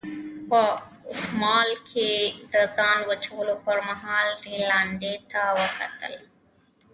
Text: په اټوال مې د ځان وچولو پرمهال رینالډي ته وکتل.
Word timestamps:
په 0.49 0.61
اټوال 1.11 1.69
مې 1.89 2.11
د 2.53 2.53
ځان 2.77 2.99
وچولو 3.09 3.53
پرمهال 3.65 4.27
رینالډي 4.45 5.15
ته 5.31 5.41
وکتل. 5.59 6.13